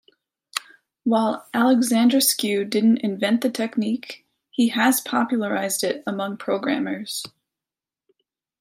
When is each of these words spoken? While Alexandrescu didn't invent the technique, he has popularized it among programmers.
While 1.03 1.47
Alexandrescu 1.53 2.67
didn't 2.67 3.01
invent 3.03 3.41
the 3.41 3.51
technique, 3.51 4.25
he 4.49 4.69
has 4.69 4.99
popularized 4.99 5.83
it 5.83 6.01
among 6.07 6.37
programmers. 6.37 7.23